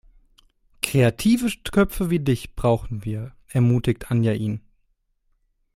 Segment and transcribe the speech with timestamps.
[0.81, 4.63] "Kreative Köpfe wie dich brauchen wir", ermutigte Anja ihn.